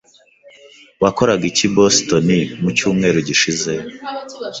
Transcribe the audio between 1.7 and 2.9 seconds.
Boston mu